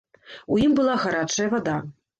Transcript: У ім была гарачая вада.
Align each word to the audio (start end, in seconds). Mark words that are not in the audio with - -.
У 0.55 0.59
ім 0.63 0.71
была 0.81 0.97
гарачая 1.07 1.49
вада. 1.57 1.81